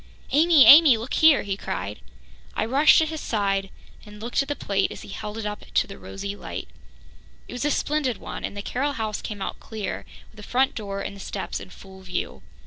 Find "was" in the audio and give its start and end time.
7.53-7.65